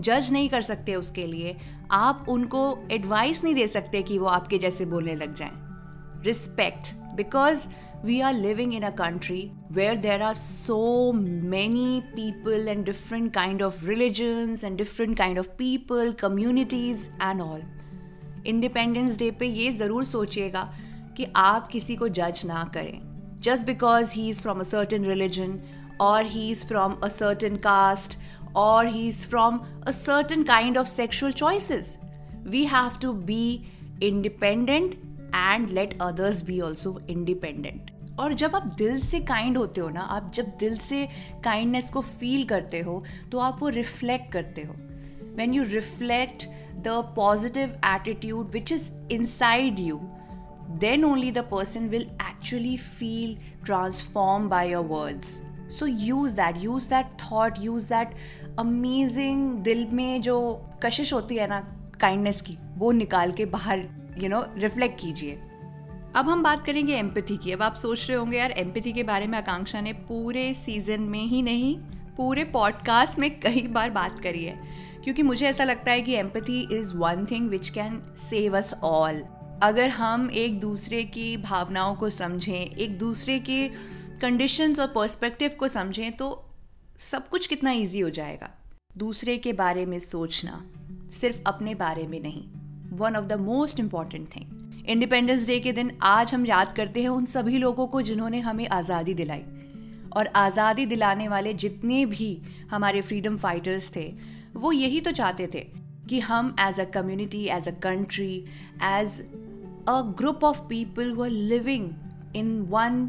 जज 0.00 0.30
नहीं 0.32 0.48
कर 0.48 0.62
सकते 0.62 0.94
उसके 0.94 1.26
लिए 1.26 1.56
आप 1.92 2.24
उनको 2.28 2.62
एडवाइस 2.92 3.42
नहीं 3.44 3.54
दे 3.54 3.66
सकते 3.66 4.02
कि 4.02 4.18
वो 4.18 4.26
आपके 4.26 4.58
जैसे 4.58 4.84
बोलने 4.92 5.14
लग 5.14 5.34
जाएं 5.34 5.52
respect 6.24 6.92
because 7.16 7.66
we 8.02 8.20
are 8.22 8.32
living 8.32 8.72
in 8.72 8.84
a 8.84 8.92
country 8.92 9.52
where 9.72 9.96
there 9.96 10.22
are 10.22 10.34
so 10.34 11.12
many 11.12 12.02
people 12.14 12.68
and 12.68 12.84
different 12.84 13.32
kind 13.32 13.62
of 13.62 13.86
religions 13.88 14.64
and 14.64 14.76
different 14.76 15.16
kind 15.16 15.38
of 15.38 15.56
people 15.56 16.12
communities 16.26 17.08
and 17.20 17.42
all 17.42 17.62
independence 18.46 19.18
day 19.18 19.30
पे 19.40 19.46
ये 19.46 19.70
ज़रूर 19.72 20.04
सोचिएगा 20.04 20.62
कि 21.16 21.26
आप 21.36 21.68
किसी 21.72 21.94
को 21.96 22.08
जज 22.18 22.42
ना 22.46 22.64
करें 22.74 23.00
just 23.44 23.66
because 23.66 24.12
he 24.14 24.28
is 24.30 24.42
from 24.42 24.60
a 24.60 24.62
certain 24.72 25.04
religion 25.04 25.58
और 26.00 26.26
he 26.32 26.50
is 26.50 26.66
from 26.66 26.96
a 27.04 27.08
certain 27.08 27.56
caste 27.66 28.18
or 28.54 28.84
he's 28.86 29.24
from 29.24 29.66
a 29.84 29.92
certain 29.92 30.44
kind 30.44 30.76
of 30.76 30.88
sexual 30.88 31.32
choices. 31.32 31.98
We 32.44 32.64
have 32.66 32.98
to 33.00 33.12
be 33.12 33.66
independent 34.00 34.96
and 35.35 35.69
let 35.69 35.97
others 36.01 36.41
be 36.43 36.59
also 36.59 36.99
independent 37.09 37.91
और 38.19 38.33
जब 38.33 38.55
आप 38.55 38.67
दिल 38.77 38.99
से 38.99 39.19
kind 39.19 39.57
होते 39.57 39.81
हो 39.81 39.89
ना 39.89 40.01
आप 40.17 40.31
जब 40.35 40.51
दिल 40.59 40.77
से 40.77 41.07
काइंडनेस 41.43 41.89
को 41.89 42.01
फील 42.01 42.45
करते 42.45 42.79
हो 42.81 43.01
तो 43.31 43.39
आप 43.39 43.61
वो 43.61 43.69
रिफ्लेक्ट 43.69 44.31
करते 44.31 44.63
हो 44.63 44.73
when 45.35 45.53
you 45.53 45.63
reflect 45.63 46.45
the 46.83 47.03
positive 47.15 47.79
attitude 47.85 48.51
which 48.53 48.71
is 48.71 48.89
inside 49.11 49.79
you 49.79 50.01
then 50.71 51.03
only 51.03 51.31
the 51.31 51.41
person 51.43 51.89
will 51.89 52.05
actually 52.19 52.77
feel 52.77 53.35
transformed 53.63 54.49
by 54.49 54.65
your 54.65 54.81
words. 54.81 55.39
So 55.69 55.85
use 55.85 56.33
that, 56.35 56.59
use 56.59 56.87
that 56.87 57.19
thought, 57.19 57.59
use 57.59 57.87
that 57.87 58.13
amazing 58.57 59.41
दिल 59.63 59.85
में 59.93 60.21
जो 60.21 60.39
कशिश 60.83 61.13
होती 61.13 61.35
है 61.35 61.47
ना 61.47 61.59
kindness 62.01 62.41
की 62.41 62.57
वो 62.77 62.91
निकाल 62.91 63.31
के 63.31 63.45
बाहर 63.45 63.85
यू 64.23 64.29
नो 64.29 64.45
रिफ्लेक्ट 64.57 65.01
कीजिए। 65.01 65.39
अब 66.15 66.29
हम 66.29 66.43
बात 66.43 66.65
करेंगे 66.65 66.95
एम्पथी 66.95 67.37
की। 67.37 67.51
अब 67.51 67.61
आप 67.61 67.73
सोच 67.73 68.07
रहे 68.07 68.17
होंगे, 68.17 68.37
यार 68.37 68.51
एम्पथी 68.51 68.93
के 68.93 69.03
बारे 69.03 69.27
में 69.27 69.37
आकांक्षा 69.37 69.81
ने 69.81 69.93
पूरे 69.93 70.53
सीज़न 70.53 71.01
में 71.01 71.23
ही 71.23 71.41
नहीं, 71.41 71.75
पूरे 72.17 72.43
पॉडकास्ट 72.43 73.19
में 73.19 73.39
कई 73.39 73.61
बार 73.61 73.89
बात 73.89 74.19
करी 74.19 74.45
है। 74.45 74.59
क्योंकि 75.03 75.23
मुझे 75.23 75.47
ऐसा 75.47 75.63
लगता 75.63 75.91
है 75.91 76.01
कि 76.01 76.13
empathy 76.13 76.79
is 76.79 76.93
one 76.95 77.27
thing 77.31 77.49
which 77.49 77.69
can 77.69 78.01
save 78.17 78.57
us 78.57 78.73
all 78.73 79.23
अगर 79.63 79.89
हम 79.89 80.29
एक 80.31 80.59
दूसरे 80.59 81.03
की 81.03 81.37
भावनाओं 81.37 81.95
को 81.95 82.09
समझें, 82.09 82.65
एक 82.65 82.97
दूसरे 82.97 83.39
के 83.39 83.67
कंडीशंस 84.21 84.79
और 84.79 84.87
पर्सपेक्टिव 84.87 85.49
को 85.49 85.67
समझें 85.67 86.11
तो 86.11 86.45
सब 86.99 87.29
कुछ 87.29 87.47
कितना 87.47 87.71
इजी 87.71 87.99
हो 87.99 88.09
जाएगा। 88.09 88.49
दूसरे 88.97 89.37
के 89.37 89.53
बारे 89.53 89.85
में 89.85 89.99
सोचना 89.99 90.65
सिर्फ़ 91.21 91.41
अपने 91.47 91.75
बारे 91.75 92.07
में 92.07 92.19
नहीं। 92.19 92.58
One 92.93 93.15
of 93.15 93.25
the 93.25 93.33
most 93.39 93.79
important 93.79 94.27
thing 94.35 94.87
Independence 94.89 95.47
Day 95.47 95.59
के 95.59 95.71
दिन 95.71 95.91
आज 96.01 96.33
हम 96.33 96.45
याद 96.45 96.71
करते 96.71 97.01
हैं 97.01 97.09
उन 97.09 97.25
सभी 97.25 97.57
लोगों 97.57 97.87
को 97.87 98.01
जिन्होंने 98.01 98.39
हमें 98.39 98.67
आज़ादी 98.67 99.13
दिलाई 99.13 99.43
और 100.17 100.27
आज़ादी 100.35 100.85
दिलाने 100.85 101.27
वाले 101.27 101.53
जितने 101.53 102.05
भी 102.05 102.29
हमारे 102.71 103.01
फ्रीडम 103.01 103.37
फाइटर्स 103.37 103.91
थे 103.95 104.11
वो 104.55 104.71
यही 104.71 105.01
तो 105.01 105.11
चाहते 105.11 105.49
थे 105.53 105.67
कि 106.09 106.19
हम 106.19 106.55
as 106.59 106.79
a 106.79 106.85
community 106.91 107.45
as 107.57 107.67
a 107.67 107.79
country 107.83 108.33
as 108.83 109.19
a 109.87 110.01
group 110.17 110.43
of 110.43 110.61
people 110.69 111.15
are 111.21 111.29
living 111.29 111.89
in 112.35 112.59
one 112.69 113.05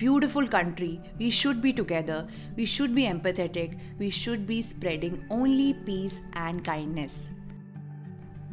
beautiful 0.00 0.46
country, 0.46 0.98
we 1.18 1.28
should 1.28 1.60
be 1.60 1.72
together, 1.74 2.26
we 2.56 2.64
should 2.64 2.94
be 2.94 3.04
empathetic, 3.06 3.78
we 3.98 4.08
should 4.10 4.46
be 4.46 4.62
spreading 4.62 5.22
only 5.30 5.74
peace 5.86 6.20
and 6.34 6.64
kindness. 6.64 7.28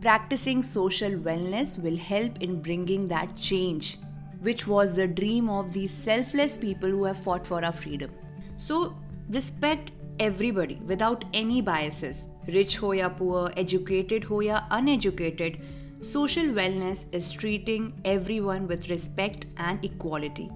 Practicing 0.02 0.62
social 0.62 1.12
wellness 1.12 1.78
will 1.82 1.98
help 1.98 2.42
in 2.42 2.62
bringing 2.62 3.08
that 3.08 3.36
change, 3.36 3.98
which 4.42 4.68
was 4.68 4.96
the 4.96 5.08
dream 5.08 5.50
of 5.50 5.74
these 5.74 5.92
selfless 5.92 6.56
people 6.56 6.90
who 6.90 7.06
have 7.06 7.18
fought 7.18 7.48
for 7.48 7.66
our 7.66 7.72
freedom. 7.72 8.12
So, 8.58 8.96
respect 9.30 9.92
everybody 10.20 10.76
without 10.86 11.26
any 11.34 11.62
biases. 11.62 12.30
Rich 12.48 12.78
ho 12.78 12.92
ya 12.92 13.10
poor, 13.10 13.52
educated 13.58 14.24
ho 14.24 14.40
ya 14.40 14.62
uneducated, 14.70 15.66
social 16.02 16.46
wellness 16.46 17.08
is 17.12 17.32
treating 17.32 18.00
everyone 18.06 18.68
with 18.68 18.90
respect 18.92 19.48
and 19.58 19.84
equality. 19.84 20.50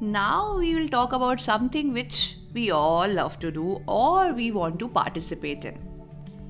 Now, 0.00 0.58
we 0.58 0.74
will 0.74 0.88
talk 0.88 1.12
about 1.12 1.40
something 1.40 1.92
which 1.92 2.36
we 2.52 2.72
all 2.72 3.08
love 3.08 3.38
to 3.40 3.52
do 3.52 3.80
or 3.86 4.32
we 4.32 4.50
want 4.50 4.80
to 4.80 4.88
participate 4.88 5.64
in. 5.64 5.78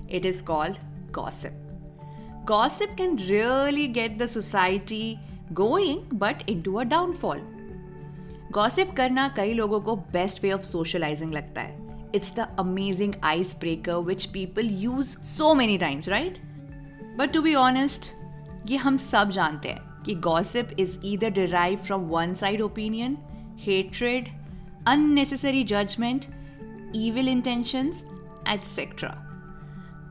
It 0.08 0.24
is 0.24 0.40
called 0.40 0.78
gossip. 1.12 1.65
Gossip 2.46 2.96
can 2.96 3.16
really 3.28 3.86
get 3.88 4.18
the 4.18 4.28
society 4.28 5.18
going 5.54 6.06
but 6.12 6.44
into 6.46 6.78
a 6.78 6.84
downfall. 6.84 7.40
Gossip 8.52 8.94
करना 8.96 9.28
कई 9.36 9.54
लोगों 9.54 9.80
को 9.80 9.96
best 10.12 10.42
way 10.42 10.52
of 10.52 10.62
socialising 10.62 11.32
लगता 11.34 11.60
है 11.60 11.84
it's 12.14 12.32
the 12.34 12.46
amazing 12.58 13.14
ice 13.24 13.56
breaker 13.60 13.96
which 14.04 14.24
people 14.32 14.70
use 14.82 15.16
so 15.28 15.52
many 15.54 15.78
times 15.78 16.08
right 16.08 16.38
but 17.18 17.32
to 17.32 17.42
be 17.42 17.54
honest 17.64 18.12
ये 18.66 18.76
हम 18.76 18.96
सब 19.10 19.30
जानते 19.30 19.68
हैं 19.68 20.02
कि 20.04 20.14
gossip 20.24 20.74
is 20.78 20.98
either 21.04 21.30
derive 21.40 21.78
from 21.86 22.08
one 22.08 22.34
side 22.34 22.62
opinion 22.62 23.16
hatred 23.60 24.28
unnecessary 24.86 25.64
judgment, 25.64 26.28
evil 26.94 27.28
intentions, 27.28 28.04
etc. 28.46 29.25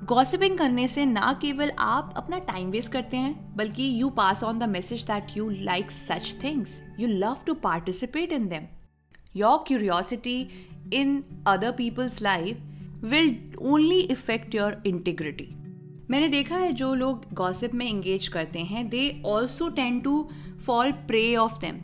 Gossiping 0.05 0.57
करने 0.57 0.87
से 0.87 1.05
ना 1.05 1.39
केवल 1.41 1.71
आप 1.79 2.13
अपना 2.17 2.39
टाइम 2.39 2.69
वेस्ट 2.69 2.91
करते 2.91 3.17
हैं, 3.17 3.55
बल्कि 3.55 4.01
you 4.01 4.09
pass 4.09 4.43
on 4.43 4.59
the 4.59 4.63
message 4.63 5.03
that 5.03 5.27
you 5.37 5.49
like 5.49 5.91
such 5.91 6.43
things 6.43 6.83
you 6.99 7.07
love 7.07 7.37
to 7.47 7.53
participate 7.53 8.31
in 8.31 8.47
them 8.47 8.67
your 9.35 9.63
curiosity 9.67 10.47
in 10.93 11.23
other 11.47 11.71
people's 11.71 12.21
life 12.21 12.57
will 13.01 13.51
only 13.61 13.99
affect 13.99 14.55
your 14.55 14.83
integrity 14.85 15.49
मैंने 16.09 16.27
देखा 16.27 16.57
है 16.57 16.73
जो 16.73 16.93
लोग 16.93 17.33
गॉसिप 17.33 17.73
में 17.73 17.89
इंगेज 17.89 18.27
करते 18.27 18.59
हैं 18.59 18.89
they 18.89 19.21
also 19.25 19.69
tend 19.69 19.99
to 19.99 20.29
fall 20.65 20.91
prey 20.91 21.35
of 21.35 21.59
them 21.59 21.75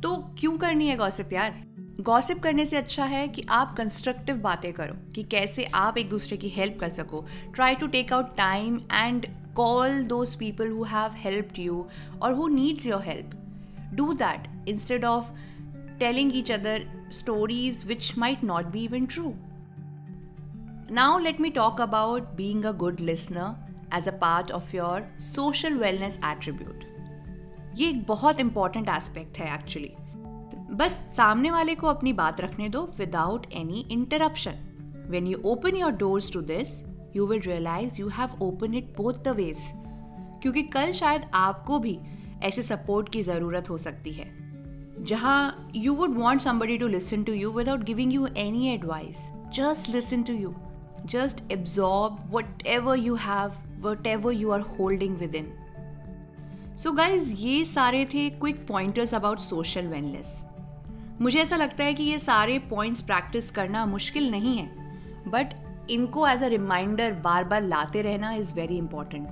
तो 0.00 0.16
क्यों 0.38 0.58
करनी 0.58 0.88
है 0.88 0.96
गॉसिप 0.96 1.32
यार? 1.32 1.71
गॉसिप 2.02 2.38
करने 2.42 2.64
से 2.66 2.76
अच्छा 2.76 3.04
है 3.04 3.26
कि 3.28 3.42
आप 3.48 3.74
कंस्ट्रक्टिव 3.76 4.36
बातें 4.36 4.72
करो, 4.72 4.94
कि 5.12 5.22
कैसे 5.22 5.64
आप 5.74 5.98
एक 5.98 6.08
दूसरे 6.08 6.36
की 6.36 6.48
हेल्प 6.48 6.78
कर 6.80 6.88
सको। 6.88 7.24
Try 7.54 7.74
to 7.74 7.86
take 7.86 8.12
out 8.12 8.36
time 8.36 8.80
and 8.92 9.26
call 9.56 10.02
those 10.04 10.34
people 10.34 10.70
who 10.70 10.84
have 10.84 11.14
helped 11.16 11.58
you 11.58 11.86
और 12.22 12.32
who 12.32 12.48
needs 12.48 12.86
your 12.86 13.02
help 13.02 13.36
do 13.94 14.12
that 14.14 14.68
instead 14.68 15.04
of 15.04 15.30
telling 15.98 16.36
each 16.36 16.52
other 16.52 16.88
stories 17.12 17.84
which 17.86 18.12
might 18.18 18.44
not 18.44 18.66
be 18.66 18.84
even 18.84 19.06
true 19.06 19.34
now 20.94 21.18
let 21.18 21.40
me 21.40 21.50
talk 21.50 21.80
about 21.80 22.34
being 22.34 22.64
a 22.64 22.72
good 22.76 23.00
listener 23.00 23.96
as 23.96 24.08
a 24.08 24.18
part 24.20 24.52
of 24.52 24.76
your 24.76 25.08
social 25.20 25.76
wellness 25.78 26.18
attribute 26.24 26.84
ये 27.76 27.88
एक 27.88 28.02
बहुत 28.04 28.40
important 28.40 28.88
aspect 28.88 29.38
है 29.38 29.54
actually 29.54 29.94
बस 30.72 30.92
सामने 31.16 31.50
वाले 31.50 31.74
को 31.74 31.86
अपनी 31.86 32.12
बात 32.12 32.40
रखने 32.40 32.68
दो 32.68 32.82
without 32.98 33.46
any 33.52 33.86
interruption 33.90 35.06
when 35.10 35.26
you 35.26 35.38
open 35.44 35.76
your 35.76 35.92
doors 35.92 36.32
to 36.32 36.40
this 36.40 36.68
you 37.16 37.26
will 37.26 37.40
realise 37.40 38.00
you 38.00 38.08
have 38.08 38.42
open 38.42 38.74
it 38.74 38.96
both 38.96 39.14
the 39.24 39.34
ways 39.36 39.70
क्योंकि 40.42 40.62
कल 40.68 40.92
शायद 40.92 41.22
आपको 41.34 41.78
भी 41.78 41.98
ऐसे 42.42 42.62
सपोर्ट 42.62 43.08
की 43.08 43.22
ज़रूरत 43.22 43.68
हो 43.70 43.76
सकती 43.78 44.12
है। 44.12 44.26
जहाँ 45.04 45.70
you 45.76 45.94
would 45.94 46.16
want 46.18 46.42
somebody 46.42 46.78
to 46.78 46.86
listen 46.86 47.24
to 47.24 47.32
you 47.32 47.50
without 47.52 47.82
giving 47.84 48.14
you 48.14 48.26
any 48.36 48.68
advice 48.68 49.28
just 49.54 49.94
listen 49.94 50.22
to 50.22 50.34
you 50.34 50.54
just 51.06 51.50
absorb 51.52 52.16
whatever 52.66 52.98
you 52.98 53.14
have 53.14 53.58
whatever 54.06 54.32
you 54.32 54.50
are 54.50 54.60
holding 54.78 55.16
within 55.34 55.52
so 56.76 56.92
guys 56.92 57.34
ये 57.36 57.64
सारे 57.64 58.04
थे 58.14 58.28
quick 58.30 58.66
pointers 58.66 59.14
about 59.14 59.38
social 59.38 59.86
wellness 59.86 60.32
मुझे 61.22 61.40
ऐसा 61.40 61.56
लगता 61.56 61.84
है 61.84 61.94
कि 61.94 62.02
ये 62.02 62.18
सारे 62.18 62.58
पॉइंट्स 62.58 63.00
प्रैक्टिस 63.00 63.50
करना 63.50 63.86
मुश्किल 63.86 64.30
नहीं 64.30 64.58
है 64.58 64.66
बट 65.28 65.54
इनको 65.90 66.28
एज 66.28 66.42
अ 66.42 66.46
रिमाइंडर 66.46 67.12
बार 67.12 67.44
बार 67.44 67.62
लाते 67.62 68.02
रहना 68.02 68.32
is 68.32 68.54
very 68.54 68.76
important 68.76 69.28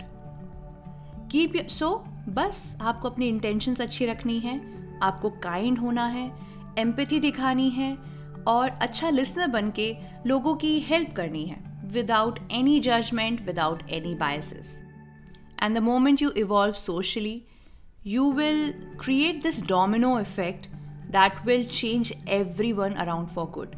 keep 1.30 1.68
so 1.68 2.04
बस 2.28 2.76
आपको 2.80 3.10
अपनी 3.10 3.28
इंटेंशंस 3.28 3.80
अच्छी 3.80 4.06
रखनी 4.06 4.38
है, 4.38 4.60
आपको 5.02 5.30
काइंड 5.30 5.78
होना 5.78 6.06
है 6.06 6.32
एम्पथी 6.78 7.20
दिखानी 7.20 7.70
है, 7.70 7.98
और 8.46 8.70
अच्छा 8.70 9.10
लिसनर 9.10 9.46
बन 9.46 9.70
के 9.70 9.96
लोगों 10.26 10.54
की 10.54 10.80
हेल्प 10.80 11.12
करनी 11.16 11.44
है 11.44 11.80
without 11.84 12.48
any 12.52 12.80
judgement 12.80 13.46
without 13.46 13.90
any 13.90 14.14
biases 14.14 14.82
and 15.62 15.78
the 15.78 15.78
moment 15.78 16.22
you 16.22 16.30
evolve 16.30 16.72
socially 16.72 17.42
you 18.06 18.32
will 18.32 18.72
create 19.00 19.42
this 19.42 19.66
domino 19.66 20.16
domino 20.16 20.79
effect 21.14 21.18
that 21.18 21.46
will 21.46 21.64
change 21.64 22.12
everyone 22.26 22.94
around 22.96 23.28
for 23.36 23.52
good. 23.52 23.68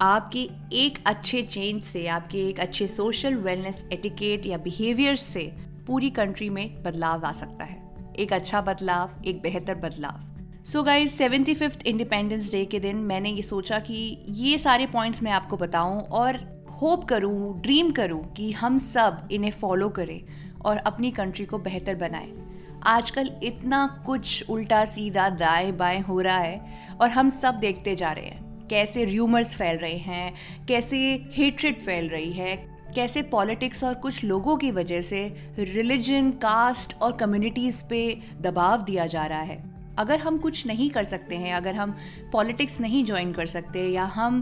आपकी 0.00 0.50
एक 0.72 0.98
अच्छे 1.06 1.42
चेंज 1.42 1.82
से, 1.82 2.06
आपके 2.06 2.38
एक 2.38 2.60
अच्छे 2.60 2.88
सोशल 2.88 3.34
वेलनेस 3.34 3.84
एटिकेट 3.92 4.46
या 4.46 4.58
बिहेवियर 4.58 5.16
से 5.16 5.52
पूरी 5.86 6.10
कंट्री 6.10 6.50
में 6.50 6.82
बदलाव 6.82 7.24
आ 7.24 7.32
सकता 7.32 7.64
है। 7.64 7.82
एक 8.18 8.32
अच्छा 8.32 8.60
बदलाव, 8.60 9.10
एक 9.26 9.42
बेहतर 9.42 9.74
बदलाव। 9.74 10.64
So 10.64 10.82
guys 10.82 11.10
seventy 11.10 11.54
fifth 11.54 11.86
Independence 11.86 12.52
Day 12.52 12.64
के 12.64 12.80
दिन 12.80 12.96
मैंने 12.96 13.30
ये 13.30 13.42
सोचा 13.42 13.78
कि 13.78 14.24
ये 14.28 14.58
सारे 14.58 14.86
पॉइंट्स 14.86 15.22
मैं 15.22 15.32
आपको 15.32 15.56
बताऊँ 15.56 16.02
और 16.02 16.36
होप 16.82 17.04
करूँ 17.04 17.60
ड्रीम 17.60 17.90
करूँ 17.90 18.34
कि 18.34 18.52
हम 18.52 18.78
सब 18.78 19.28
इन्हें 19.32 19.50
फॉलो 19.50 19.88
करें 19.88 20.22
और 20.64 20.76
अपनी 20.76 21.10
कंट्री 21.10 21.44
को 21.44 21.58
बेहतर 21.58 21.94
बनाएँ। 21.94 22.55
आजकल 22.86 23.30
इतना 23.42 23.86
कुछ 24.06 24.50
उल्टा 24.50 24.84
सीधा 24.84 25.28
दाएँ 25.28 25.72
बाएँ 25.72 26.00
हो 26.00 26.20
रहा 26.20 26.38
है 26.38 26.78
और 27.00 27.10
हम 27.10 27.28
सब 27.28 27.54
देखते 27.54 27.94
जा 27.94 28.12
रहे 28.12 28.24
हैं। 28.24 28.66
कैसे 28.68 29.04
र्यूमर्स 29.04 29.54
फैल 29.54 29.76
रहे 29.76 29.96
हैं, 29.96 30.34
कैसे 30.68 30.98
हेट्रेड 31.32 31.78
फैल 31.78 32.08
रही 32.08 32.32
है, 32.32 32.56
कैसे 32.94 33.22
पॉलिटिक्स 33.22 33.84
और 33.84 33.94
कुछ 33.94 34.24
लोगों 34.24 34.56
की 34.56 34.70
वजह 34.70 35.00
से 35.00 35.24
रिलीजन 35.58 36.30
कास्ट 36.30 36.96
और 37.02 37.16
कम्युनिटीज़ 37.16 37.82
पे 37.84 38.18
दबाव 38.40 38.82
दिया 38.82 39.06
जा 39.06 39.26
रहा 39.26 39.40
है। 39.40 39.62
अगर 39.98 40.18
हम 40.18 40.38
कुछ 40.38 40.66
नहीं 40.66 40.90
कर 40.90 41.04
सकते 41.04 41.36
हैं, 41.36 41.54
अगर 41.54 41.74
हम 41.74 41.96
पॉलिटिक्स 42.32 42.80
नहीं 42.80 43.04
ज्वाइन 43.04 43.32
कर 43.32 43.46
सकते 43.46 43.88
या 43.88 44.04
हम 44.04 44.40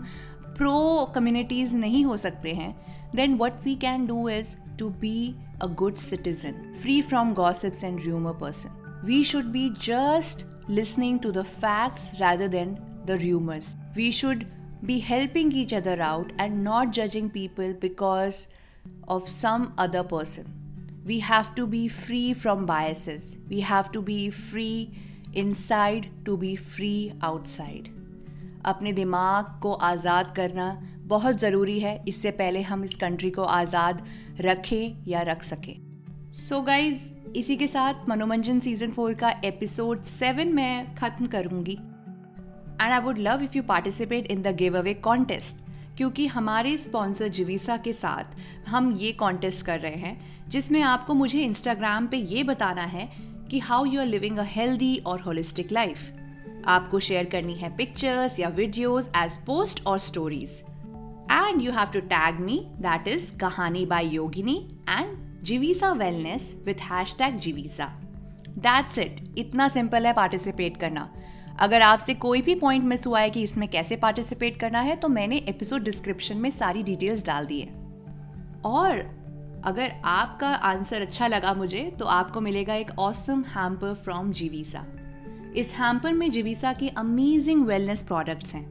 प्रो 0.57 1.13
कम्युनिटीज़ 1.15 1.77
नहीं 1.77 2.05
हो 2.05 2.17
सकते 2.17 2.53
हैं 2.53 2.75
then 3.15 3.35
what 3.35 3.53
we 3.65 3.75
can 3.75 4.07
do 4.07 4.29
is 4.29 4.57
to 4.78 4.88
be 5.00 5.16
a 5.61 5.69
good 5.69 5.99
citizen, 5.99 6.75
free 6.75 7.00
from 7.00 7.33
gossips 7.35 7.83
and 7.83 8.04
rumor 8.04 8.35
person. 8.35 8.71
We 9.04 9.23
should 9.23 9.52
be 9.52 9.71
just 9.71 10.45
listening 10.69 11.21
to 11.21 11.31
the 11.33 11.45
facts 11.45 12.11
rather 12.21 12.49
than 12.49 12.81
the 13.07 13.16
rumors. 13.19 13.76
We 13.95 14.11
should 14.11 14.47
be 14.85 14.99
helping 14.99 15.52
each 15.52 15.73
other 15.73 16.00
out 16.00 16.33
and 16.38 16.64
not 16.64 16.90
judging 16.90 17.31
people 17.31 17.73
because 17.75 18.47
of 19.09 19.28
some 19.28 19.73
other 19.78 20.02
person. 20.02 20.52
We 21.07 21.21
have 21.21 21.54
to 21.54 21.66
be 21.66 21.87
free 21.88 22.35
from 22.35 22.66
biases. 22.66 23.37
We 23.49 23.61
have 23.61 23.93
to 23.93 24.02
be 24.02 24.31
free 24.31 24.90
inside 25.33 26.11
to 26.25 26.37
be 26.37 26.57
free 26.57 27.12
outside. 27.23 27.90
अपने 28.66 28.93
दिमाग 28.93 29.59
को 29.62 29.73
आज़ाद 29.73 30.33
करना 30.37 30.66
बहुत 31.06 31.38
ज़रूरी 31.38 31.78
है, 31.80 32.02
इससे 32.08 32.30
पहले 32.32 32.61
हम 32.62 32.84
इस 32.84 32.94
कंट्री 32.96 33.30
को 33.30 33.42
आज़ाद 33.44 34.02
रखें 34.40 35.04
या 35.08 35.23
रख 35.23 35.42
सकें। 35.42 35.75
सो 36.38 36.61
गाइज़ 36.62 37.12
इसी 37.37 37.56
के 37.56 37.66
साथ 37.66 38.08
मनोरंजन 38.08 38.61
सीज़न 38.61 38.90
फोर 38.92 39.14
का 39.14 39.30
एपिसोड 39.44 40.02
सेवन 40.04 40.52
मैं 40.54 40.94
ख़त्म 40.96 41.26
करूँगी। 41.28 41.73
And 41.73 42.92
I 42.92 43.00
would 43.00 43.18
love 43.20 43.42
if 43.42 43.56
you 43.56 43.62
participate 43.64 44.26
in 44.26 44.42
the 44.42 44.54
giveaway 44.78 44.94
contest 45.04 45.62
क्योंकि 45.96 46.26
हमारे 46.28 46.76
स्पॉन्सर 46.76 47.28
जिविसा 47.30 47.76
के 47.76 47.92
साथ 47.92 48.68
हम 48.68 48.90
ये 48.92 49.12
कॉन्टेस्ट 49.14 49.66
कर 49.66 49.80
रहे 49.80 49.96
हैं, 49.96 50.49
जिसमें 50.49 50.80
आपको 50.82 51.14
मुझे 51.14 51.42
इंस्टाग्राम 51.42 52.06
पे 52.06 52.16
ये 52.16 52.42
बताना 52.44 52.84
है 52.88 53.08
कि 53.50 53.58
how 53.61 53.84
you 53.84 54.00
are 54.00 54.06
living 54.06 54.38
a 54.38 54.44
healthy 54.49 54.96
और 55.06 55.20
होलिस्टिक 55.20 55.73
लाइफ 55.73 56.12
आपको 56.68 56.99
शेयर 57.00 57.25
करनी 57.26 57.54
है 57.54 57.76
पिक्चर्स 57.76 58.38
या 58.40 58.49
वीडियोस 58.50 59.11
एज 59.16 59.37
पोस्ट 59.46 59.87
और 59.87 59.99
stories 60.00 60.62
you 61.62 61.73
have 61.73 61.90
to 61.93 62.00
tag 62.00 62.40
me 62.40 62.59
that 62.81 63.09
is 63.09 63.37
Kahani 63.37 63.85
by 63.87 64.07
Yogini 64.07 64.57
and 64.88 65.16
Jivisa 65.43 65.93
wellness 65.93 66.54
with 66.66 66.81
hashtag 67.19 67.37
Jivisa 67.37 67.87
that's 68.49 68.99
it 68.99 69.21
इतना 69.38 69.69
simple 69.69 70.07
है 70.07 70.12
participate 70.12 70.76
करना 70.76 71.09
अगर 71.61 71.83
आपसे 71.83 72.14
कोई 72.14 72.43
भी 72.43 72.54
पॉइंट 72.54 72.85
मिस 72.85 73.07
हुआ 73.07 73.21
है 73.21 73.31
कि 73.31 73.43
इसमें 73.43 73.69
कैसे 73.69 73.97
पार्टिसिपेट 73.97 74.59
करना 74.61 74.81
है 74.81 74.97
तो 74.97 75.09
मैंने 75.09 75.37
एपिसोड 75.49 75.83
डिस्क्रिप्शन 75.83 76.37
में 76.37 76.50
सारी 76.50 76.83
डिटेल्स 76.83 77.25
डाल 77.26 77.47
दी 77.47 77.61
है। 77.61 77.69
और 78.64 78.99
अगर 79.64 79.93
आपका 80.04 80.49
आंसर 80.49 81.02
अच्छा 81.02 81.26
लगा 81.26 81.54
मुझे 81.54 81.83
तो 81.99 82.04
आपको 82.04 82.40
मिलेगा 82.40 82.75
एक 82.75 82.90
ऑसम 82.99 83.45
हैम्पर 83.49 83.95
फ्रॉम 83.95 84.33
जीवीसा 84.33 84.85
इस 85.57 85.75
हैम्पर 85.78 86.12
में 86.12 86.31
जीवीसा 86.31 86.73
के 86.73 86.88
अमेजिंग 86.88 87.64
वेलनेस 87.66 88.02
प्रोडक्ट्स 88.02 88.54
हैं। 88.54 88.66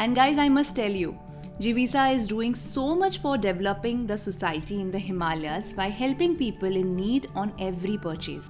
And 0.00 0.16
guys 0.16 0.40
I 0.40 0.48
must 0.48 0.74
tell 0.76 0.96
you 0.96 1.14
Jivisa 1.61 2.07
is 2.07 2.29
doing 2.29 2.55
so 2.55 2.93
much 2.95 3.19
for 3.23 3.37
developing 3.37 4.07
the 4.07 4.15
society 4.15 4.79
in 4.81 4.91
the 4.91 5.01
Himalayas 5.05 5.73
by 5.77 5.91
helping 5.99 6.35
people 6.35 6.77
in 6.77 6.95
need 6.95 7.27
on 7.37 7.51
every 7.61 7.97
purchase 8.05 8.49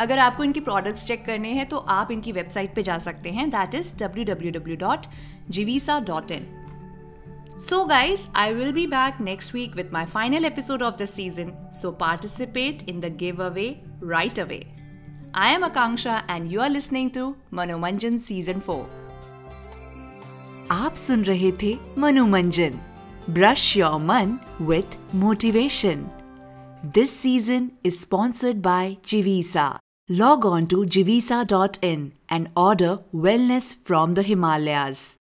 अगर 0.00 0.18
आपको 0.18 0.44
इनकी 0.44 0.60
products 0.60 1.06
check 1.06 1.24
करने 1.26 1.52
हैं 1.52 1.68
तो 1.68 1.76
आप 1.96 2.10
इनकी 2.12 2.32
website 2.32 2.74
पे 2.74 2.82
जा 2.82 2.98
सकते 3.08 3.30
हैं 3.32 3.48
that 3.50 3.74
is 3.74 3.92
W 4.02 4.24
W 4.24 4.52
W 4.58 4.76
dot 4.76 5.06
Jivisa 5.50 5.98
dot 6.08 6.30
in 6.32 6.46
So, 7.60 7.88
guys, 7.88 8.28
I 8.36 8.52
will 8.52 8.72
be 8.72 8.86
back 8.86 9.18
next 9.18 9.52
week 9.52 9.74
with 9.74 9.90
my 9.90 10.06
final 10.06 10.44
episode 10.44 10.80
of 10.80 10.96
the 10.96 11.08
season, 11.08 11.56
so 11.72 11.90
participate 11.90 12.84
in 12.84 13.00
the 13.00 13.10
giveaway 13.10 13.82
right 14.00 14.38
away. 14.38 14.60
I 15.34 15.48
am 15.50 15.64
Akanksha, 15.64 16.22
and 16.28 16.48
you 16.48 16.60
are 16.60 16.70
listening 16.70 17.10
to 17.18 17.36
Manomanjan 17.52 18.20
Season 18.20 18.60
4. 18.60 19.01
आप 20.72 20.94
सुन 20.94 21.22
रहे 21.22 21.52
थे 21.62 21.76
Manomanjan 21.98 22.78
brush 23.30 23.76
your 23.76 24.00
man 24.00 24.38
with 24.60 24.96
motivation 25.14 26.06
this 26.94 27.18
season 27.20 27.68
is 27.84 28.00
sponsored 28.00 28.56
by 28.62 28.96
Jivisa. 29.04 29.78
Log 30.08 30.44
on 30.46 30.66
to 30.66 30.84
jivisa.in 30.86 32.12
and 32.28 32.48
order 32.56 33.00
wellness 33.14 33.74
from 33.84 34.14
the 34.14 34.22
Himalayas. 34.22 35.18